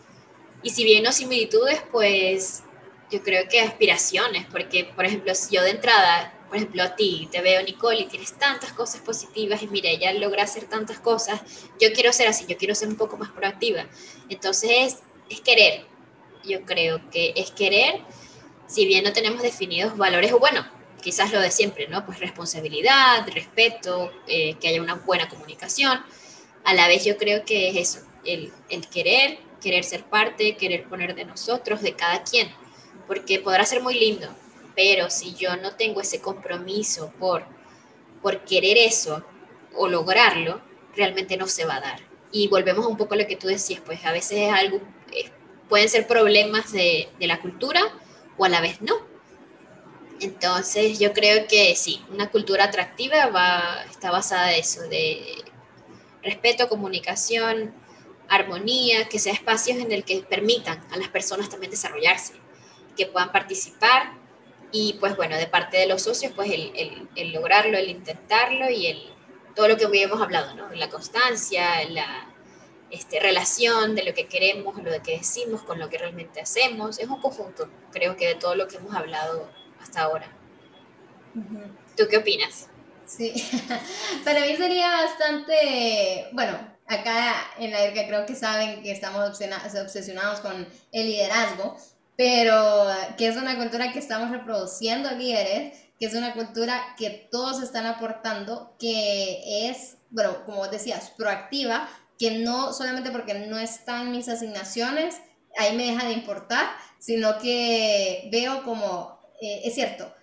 [0.63, 2.63] Y si bien no similitudes, pues
[3.11, 7.27] yo creo que aspiraciones, porque por ejemplo, si yo de entrada, por ejemplo a ti,
[7.31, 11.41] te veo Nicole y tienes tantas cosas positivas y mira, ella logra hacer tantas cosas,
[11.79, 13.85] yo quiero ser así, yo quiero ser un poco más proactiva.
[14.29, 14.97] Entonces es,
[15.29, 15.85] es querer,
[16.43, 18.01] yo creo que es querer,
[18.67, 20.65] si bien no tenemos definidos valores, o bueno,
[21.01, 22.05] quizás lo de siempre, ¿no?
[22.05, 25.99] Pues responsabilidad, respeto, eh, que haya una buena comunicación.
[26.63, 28.51] A la vez yo creo que es eso, el,
[28.91, 32.49] querer, querer ser parte, querer poner de nosotros, de cada quien,
[33.07, 34.27] porque podrá ser muy lindo,
[34.75, 37.45] pero si yo no tengo ese compromiso por,
[38.21, 39.23] por querer eso
[39.75, 40.61] o lograrlo,
[40.95, 41.99] realmente no se va a dar.
[42.31, 44.79] Y volvemos un poco a lo que tú decías, pues a veces es algo,
[45.67, 47.81] pueden ser problemas de, de la cultura
[48.37, 48.95] o a la vez no.
[50.19, 55.43] Entonces yo creo que sí, una cultura atractiva va, está basada en eso, de
[56.21, 57.73] respeto, comunicación,
[58.31, 62.33] armonía, que sea espacios en el que permitan a las personas también desarrollarse,
[62.95, 64.13] que puedan participar
[64.71, 69.03] y pues bueno, de parte de los socios, pues el, lograrlo, el intentarlo y el,
[69.53, 70.69] todo lo que hoy hemos hablado, ¿no?
[70.71, 72.33] La constancia, la
[72.89, 77.09] este, relación de lo que queremos, lo que decimos con lo que realmente hacemos, es
[77.09, 80.31] un conjunto, creo que de todo lo que hemos hablado hasta ahora.
[81.97, 82.69] ¿Tú qué opinas?
[83.05, 83.33] Sí,
[84.23, 90.41] para mí sería bastante, bueno, acá en la IRCA creo que saben que estamos obsesionados
[90.41, 91.77] con el liderazgo,
[92.17, 97.63] pero que es una cultura que estamos reproduciendo líderes, que es una cultura que todos
[97.63, 101.87] están aportando, que es, bueno, como decías, proactiva,
[102.19, 105.21] que no solamente porque no están mis asignaciones,
[105.57, 106.67] ahí me deja de importar,
[106.99, 110.13] sino que veo como, eh, es cierto,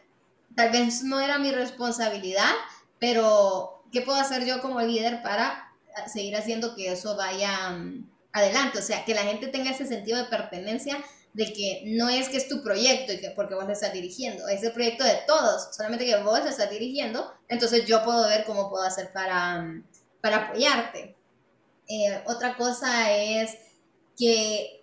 [0.54, 2.52] tal vez no era mi responsabilidad,
[2.98, 5.67] pero ¿qué puedo hacer yo como líder para
[6.12, 10.18] seguir haciendo que eso vaya mm, adelante, o sea, que la gente tenga ese sentido
[10.18, 13.72] de pertenencia de que no es que es tu proyecto y que porque vos lo
[13.72, 18.04] estás dirigiendo, es el proyecto de todos, solamente que vos lo estás dirigiendo, entonces yo
[18.04, 19.84] puedo ver cómo puedo hacer para, mm,
[20.20, 21.14] para apoyarte.
[21.88, 23.56] Eh, otra cosa es
[24.18, 24.77] que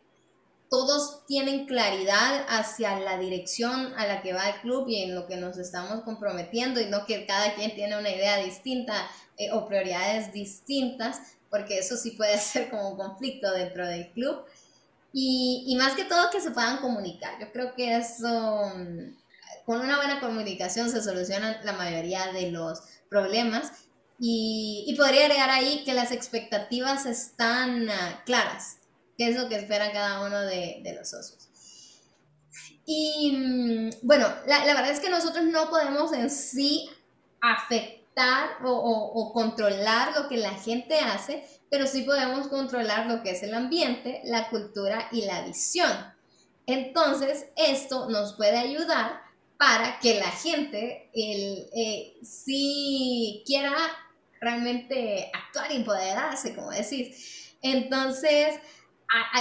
[0.76, 5.26] todos tienen claridad hacia la dirección a la que va el club y en lo
[5.26, 9.70] que nos estamos comprometiendo y no que cada quien tiene una idea distinta eh, o
[9.70, 14.44] prioridades distintas, porque eso sí puede ser como un conflicto dentro del club.
[15.14, 17.40] Y, más que todo que se puedan comunicar.
[17.40, 19.16] Yo creo que eso, mm,
[19.66, 23.72] con una buena comunicación se solucionan la mayoría de los problemas.
[24.20, 28.80] Y, podría agregar ahí que las expectativas están uh, claras,
[29.17, 31.49] que es lo que esperan cada uno de, de los socios.
[32.86, 36.89] Y mm, bueno, la, la verdad es que nosotros no podemos en sí
[37.41, 37.95] afectar
[38.63, 43.54] o, controlar lo que la gente hace, pero sí podemos controlar lo que es el
[43.54, 45.91] ambiente, la cultura y la visión.
[46.65, 49.21] Entonces, esto nos puede ayudar
[49.58, 53.75] para que la gente el, eh, si quiera
[54.39, 57.56] realmente actuar y empoderarse, como decís.
[57.62, 58.56] Entonces,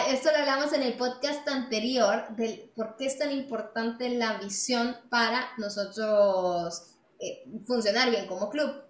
[0.09, 4.97] esto lo hablamos en el podcast anterior del por qué es tan importante la visión
[5.11, 8.83] para nosotros eh, funcionar bien como club.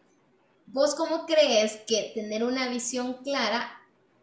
[0.67, 3.81] ¿Vos cómo crees que tener una visión clara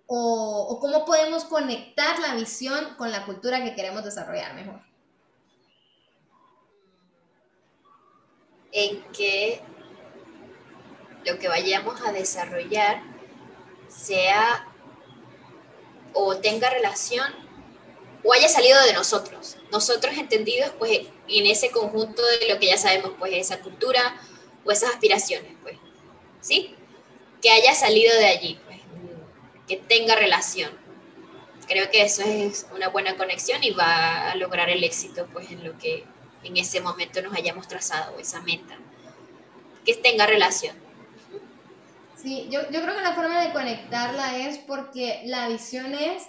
[0.08, 4.82] o, cómo podemos conectar la visión con la cultura que queremos desarrollar mejor?
[8.74, 9.62] En que
[11.26, 13.02] lo que vayamos a desarrollar
[13.88, 14.71] sea o
[16.42, 17.34] tenga relación
[18.24, 22.78] o haya salido de nosotros, nosotros entendidos pues en ese conjunto de lo que ya
[22.78, 24.20] sabemos, pues esa cultura
[24.64, 25.78] o esas aspiraciones, pues,
[26.42, 26.76] ¿sí?
[27.42, 28.80] Que haya salido de allí, pues,
[29.68, 30.72] que tenga relación.
[31.68, 35.64] Creo que eso es una buena conexión y va a lograr el éxito, pues, en
[35.64, 36.04] lo que
[36.44, 38.78] en ese momento nos hayamos trazado, esa meta.
[39.86, 40.76] Que tenga relación.
[42.22, 46.24] Sí, yo, yo creo que la forma de conectarla es porque la visión es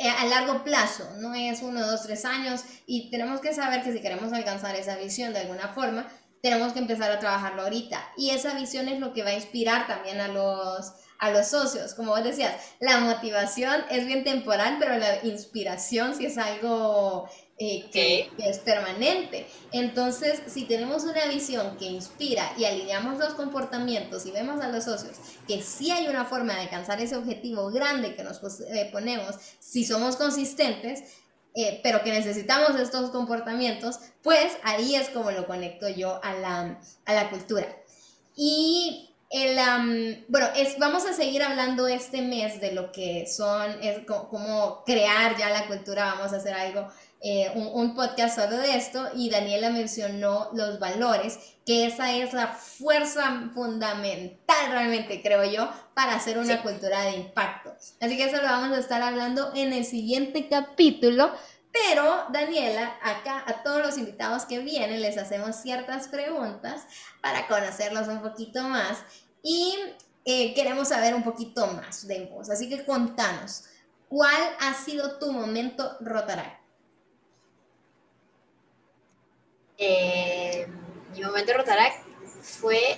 [0.00, 3.92] eh, a largo plazo, no es uno, dos, tres años, y tenemos que saber que
[3.92, 6.08] si queremos alcanzar esa visión de alguna forma,
[6.42, 8.12] tenemos que empezar a trabajarlo ahorita.
[8.16, 11.94] Y esa visión es lo que va a inspirar también a los, a los socios.
[11.94, 17.28] Como vos decías, la motivación es bien temporal, pero la inspiración sí es algo
[17.58, 19.46] eh, que, es permanente.
[19.72, 24.84] Entonces, si tenemos una visión que inspira y alineamos los comportamientos y vemos a los
[24.84, 25.16] socios
[25.48, 29.86] que sí hay una forma de alcanzar ese objetivo grande que nos eh, ponemos, si
[29.86, 31.02] somos consistentes,
[31.54, 36.78] eh, pero que necesitamos estos comportamientos, pues ahí es como lo conecto yo a la,
[37.06, 37.66] a la cultura.
[38.36, 44.00] Y el, bueno, es, vamos a seguir hablando este mes de lo que son, es
[44.06, 46.88] como crear ya la cultura, vamos a hacer algo
[47.22, 52.48] eh, un, podcast solo de esto y Daniela mencionó los valores, que esa es la
[52.48, 57.74] fuerza fundamental realmente, creo yo, para hacer una cultura de impacto.
[58.00, 61.32] Así que eso lo vamos a estar hablando en el siguiente capítulo.
[61.72, 66.86] Pero, Daniela, acá a todos los invitados que vienen les hacemos ciertas preguntas
[67.20, 68.98] para conocerlos un poquito más
[69.42, 69.74] y
[70.24, 72.50] eh, queremos saber un poquito más de vos.
[72.50, 73.64] Así que contanos,
[74.08, 76.55] ¿cuál ha sido tu momento Rotaract?
[79.78, 80.66] Eh,
[81.12, 82.06] mi momento de Rotaract
[82.42, 82.96] fue,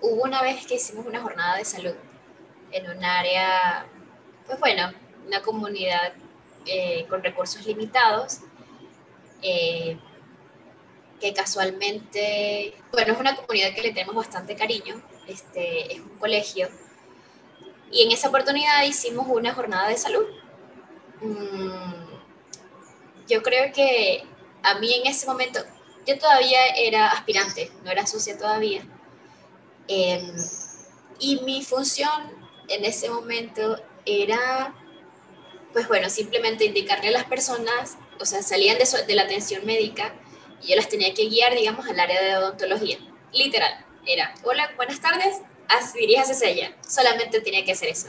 [0.00, 1.94] hubo una vez que hicimos una jornada de salud
[2.72, 3.86] en un área,
[4.46, 4.92] pues bueno,
[5.26, 6.14] una comunidad
[6.66, 8.40] eh, con recursos limitados,
[9.42, 9.96] eh,
[11.20, 16.68] que casualmente, bueno, es una comunidad que le tenemos bastante cariño, este, es un colegio,
[17.92, 20.26] y en esa oportunidad hicimos una jornada de salud.
[21.20, 22.04] Mm,
[23.28, 24.24] yo creo que
[24.64, 25.60] a mí en ese momento,
[26.06, 28.82] yo todavía era aspirante, no era socia todavía.
[29.88, 30.34] Em,
[31.18, 32.32] y mi función
[32.68, 34.74] en ese momento era,
[35.72, 40.14] pues bueno, simplemente indicarle a las personas, o sea, salían de, la atención médica
[40.62, 42.98] y yo las tenía que guiar, digamos, al área de odontología.
[43.32, 45.40] Literal, era, hola, buenas tardes,
[45.94, 46.76] dirías hacia ella.
[46.86, 48.08] Solamente tenía que hacer eso.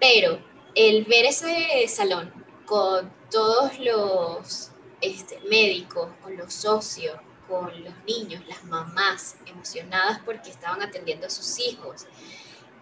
[0.00, 0.42] Pero
[0.74, 2.32] el ver ese salón
[2.66, 4.70] con todos los
[5.00, 7.16] este, médicos, con los socios,
[7.48, 12.06] con los niños, las mamás emocionadas porque estaban atendiendo a sus hijos.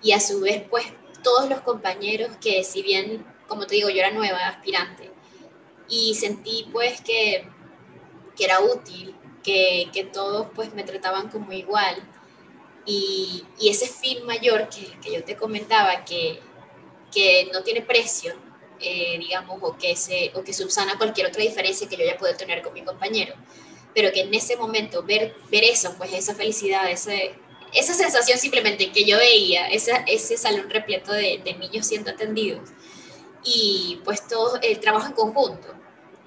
[0.03, 0.87] Y a su vez, pues,
[1.23, 5.11] todos los compañeros que si bien, como te digo, yo era nueva, aspirante,
[5.89, 7.49] y sentí pues que,
[8.37, 11.97] que era útil, que, que, todos pues me trataban como igual.
[12.85, 16.41] Y, y ese fin mayor que, que yo te comentaba, que,
[17.13, 18.35] que no tiene precio,
[18.81, 22.37] eh, digamos, o que, se, o que subsana cualquier otra diferencia que yo haya podido
[22.37, 23.35] tener con mi compañero.
[23.95, 27.35] Pero que en ese momento ver, ver eso, pues esa felicidad, ese,
[27.73, 32.71] esa sensación simplemente que yo veía, esa, ese salón repleto de, de, niños siendo atendidos
[33.45, 35.69] y pues todo el trabajo en conjunto,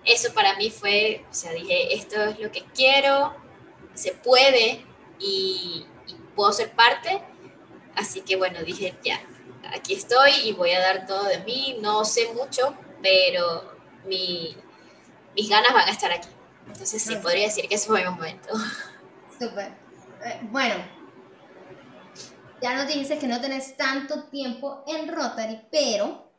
[0.06, 3.36] eso para mí fue, o sea, dije, esto es lo que quiero,
[3.94, 4.86] se puede
[5.20, 7.22] y, y puedo ser parte,
[7.96, 9.22] así que bueno, dije, ya,
[9.74, 11.78] aquí estoy y voy a dar todo de mí.
[11.82, 14.56] No sé mucho, pero mi,
[15.36, 16.30] mis ganas van a estar aquí.
[16.68, 18.50] Entonces sí, podría decir que ese fue mi momento.
[19.40, 19.72] Súper.
[20.24, 20.76] Eh, bueno,
[22.62, 26.32] ya nos dices que no tenés tanto tiempo en Rotary, pero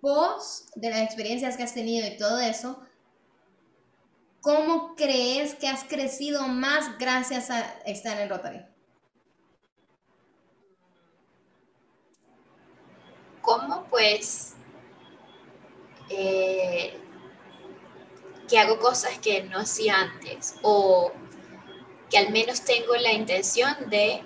[0.00, 2.78] vos, de las experiencias que has tenido y todo eso,
[4.40, 8.73] ¿cómo crees que has crecido más gracias a estar en Rotary?
[13.54, 13.86] ¿Cómo?
[13.88, 14.56] Pues
[16.10, 16.98] eh,
[18.48, 21.12] que hago cosas que no hacía antes o
[22.10, 24.22] que al menos tengo la intención de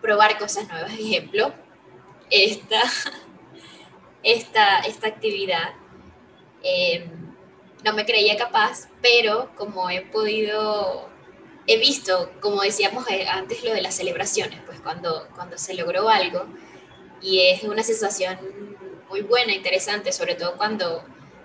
[0.00, 0.94] probar cosas nuevas.
[0.94, 1.52] Ejemplo,
[2.30, 2.80] esta,
[4.22, 5.74] esta, esta actividad.
[6.62, 7.34] Em,
[7.84, 11.10] no me creía capaz, pero como he podido,
[11.66, 16.08] he visto, como decíamos eh, antes, lo de las celebraciones, pues cuando, cuando se logró
[16.08, 16.46] algo,
[17.20, 18.38] y es una sensación
[19.08, 21.04] muy buena, interesante, sobre todo cuando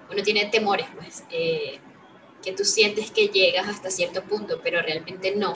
[0.10, 1.80] uno tiene temores, pues, eh,
[2.42, 5.56] que tú sientes que llegas hasta cierto punto, pero realmente no,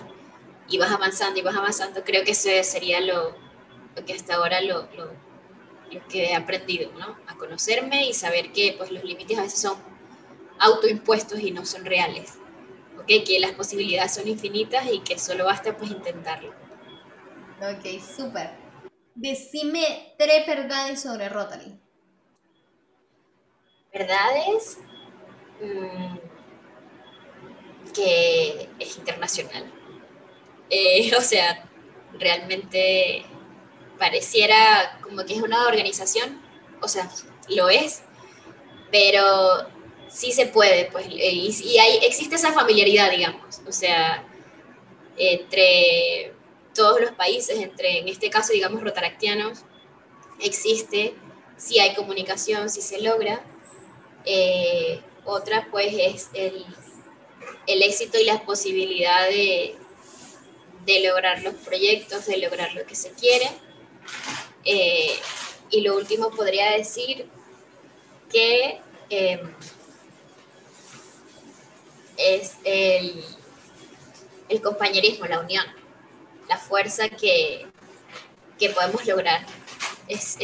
[0.68, 3.36] y vas avanzando y vas avanzando, creo que eso sería lo,
[4.05, 4.88] que hasta ahora lo,
[6.09, 7.18] que he aprendido, ¿no?
[7.28, 9.78] A conocerme y saber que pues, los límites a veces son
[10.59, 12.34] autoimpuestos y no son reales,
[12.99, 13.07] ¿ok?
[13.26, 16.53] Que las posibilidades son infinitas y que solo basta pues intentarlo.
[17.61, 18.64] Ok, súper.
[19.16, 21.80] Decime tres verdades sobre Rotary.
[23.93, 24.78] Verdades
[25.61, 26.18] mm,
[27.93, 29.72] que es internacional.
[30.70, 31.63] Eh, o sea,
[32.20, 33.26] realmente
[33.97, 36.41] pareciera como que es una organización,
[36.82, 37.09] o sea,
[37.47, 38.03] lo es,
[38.91, 39.70] pero
[40.09, 44.28] sí se puede, pues, y, hay, existe esa familiaridad, digamos, o sea,
[45.16, 46.34] entre
[46.76, 49.59] todos los países, entre, en este caso, digamos, rotaractianos,
[50.39, 51.15] existe,
[51.57, 53.41] si hay comunicación, si se logra.
[54.26, 56.65] Eh, otra, pues, es el,
[57.65, 59.76] el, éxito y la posibilidad de,
[60.86, 63.49] de, lograr los proyectos, de lograr lo que se quiere.
[64.65, 65.15] Eh,
[65.71, 67.28] y lo último podría decir
[68.32, 69.55] que em,
[72.17, 73.23] es el,
[74.49, 75.65] el compañerismo, la unión
[76.55, 77.67] la fuerza que,
[78.73, 79.45] podemos lograr.
[80.07, 80.37] Es,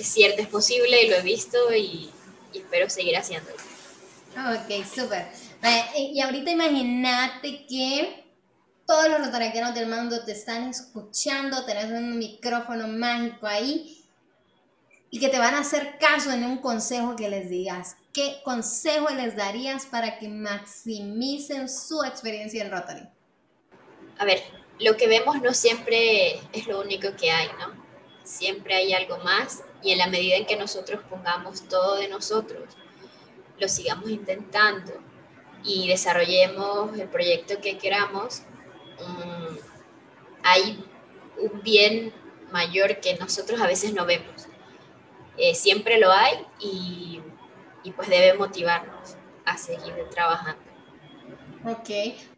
[0.00, 2.10] cierto, es posible y lo he visto y,
[2.54, 3.56] espero seguir haciéndolo.
[4.34, 5.28] Ok, súper.
[5.96, 8.24] Y ahorita imagínate que
[8.86, 14.02] todos los rotaraquianos del mundo te están escuchando, tenés un micrófono mágico ahí
[15.10, 17.96] y que te van a hacer caso en un consejo que les digas.
[18.14, 23.08] ¿Qué consejo les darías para que maximicen su experiencia en Rotary?
[24.18, 24.42] A ver,
[24.80, 27.72] lo que vemos no siempre es lo único que hay, ¿no?
[28.24, 32.76] Siempre hay algo más y en la medida en que nosotros pongamos todo de nosotros,
[33.58, 34.92] lo sigamos intentando
[35.64, 38.42] y desarrollemos el proyecto que queramos,
[39.00, 39.56] mm,
[40.42, 40.84] hay
[41.38, 42.12] un bien
[42.52, 44.46] mayor que nosotros a veces no vemos.
[45.36, 47.20] Eh, siempre lo hay y,
[47.82, 50.67] y pues debe motivarnos a seguir trabajando.
[51.70, 51.90] Ok,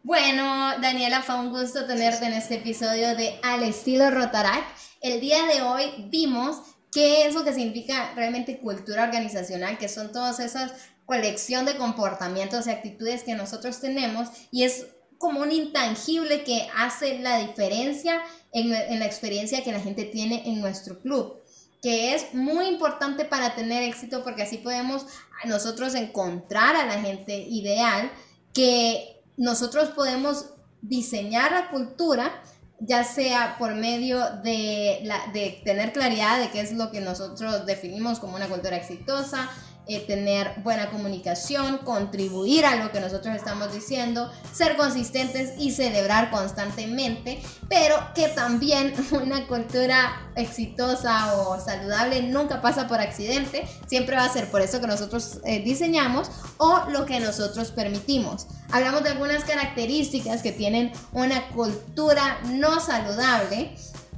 [0.03, 4.77] bueno, Daniela, fue un gusto tenerte en este episodio de Al estilo Rotaract.
[4.99, 6.57] El día de hoy vimos
[6.91, 10.73] qué es lo que significa realmente cultura organizacional, que son todas esas
[11.05, 17.19] colección de comportamientos y actitudes que nosotros tenemos y es como un intangible que hace
[17.19, 18.21] la diferencia
[18.51, 21.37] en, en la experiencia que la gente tiene en nuestro club
[21.81, 25.05] que es muy importante para tener éxito porque así podemos
[25.45, 28.11] nosotros encontrar a la gente ideal
[28.53, 32.31] que nosotros podemos diseñar la cultura,
[32.79, 37.65] ya sea por medio de, la, de tener claridad de qué es lo que nosotros
[37.65, 39.49] definimos como una cultura exitosa,
[39.93, 46.31] eh, tener buena comunicación, contribuir a lo que nosotros estamos diciendo, ser consistentes y celebrar
[46.31, 54.25] constantemente, pero que también una cultura exitosa o saludable nunca pasa por accidente, siempre va
[54.25, 58.47] a ser por eso que nosotros eh, diseñamos o lo que nosotros permitimos.
[58.71, 63.75] Hablamos de algunas características que tienen una cultura no saludable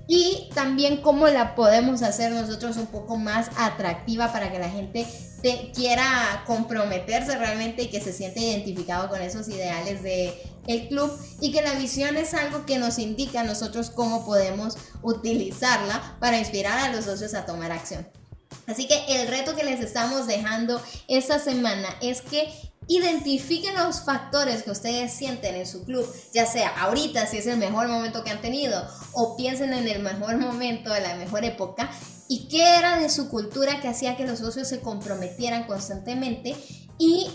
[0.07, 5.07] y también cómo la podemos hacer nosotros un poco más atractiva para que la gente
[5.41, 10.33] te quiera comprometerse realmente y que se siente identificado con esos ideales de
[10.67, 14.77] el club y que la visión es algo que nos indica a nosotros cómo podemos
[15.01, 18.07] utilizarla para inspirar a los socios a tomar acción.
[18.67, 22.49] Así que el reto que les estamos dejando esta semana es que
[22.87, 27.57] Identifiquen los factores que ustedes sienten en su club, ya sea ahorita si es el
[27.57, 31.89] mejor momento que han tenido o piensen en el mejor momento, de la mejor época
[32.27, 36.55] y qué era de su cultura que hacía que los socios se comprometieran constantemente
[36.97, 37.29] y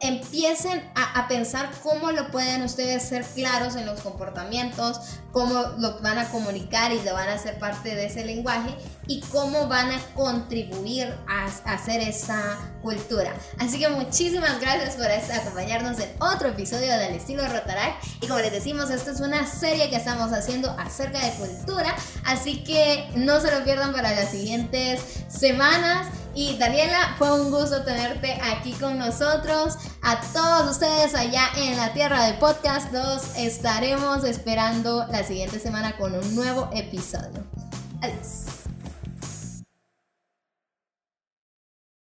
[0.00, 5.00] empiecen a, pensar cómo lo pueden ustedes ser claros en los comportamientos,
[5.32, 8.74] cómo lo van a comunicar y lo van a hacer parte de ese lenguaje
[9.06, 13.32] y cómo van a contribuir a, hacer esa cultura.
[13.58, 18.52] Así que muchísimas gracias por acompañarnos en otro episodio del estilo Rotaract y como les
[18.52, 23.50] decimos, esta es una serie que estamos haciendo acerca de cultura, así que no se
[23.50, 26.08] lo pierdan para las siguientes semanas.
[26.34, 29.76] Y Daniela, fue un gusto tenerte aquí con nosotros.
[30.02, 35.96] A todos ustedes allá en la tierra del podcast, los estaremos esperando la siguiente semana
[35.96, 37.44] con un nuevo episodio.
[38.00, 38.53] Adiós.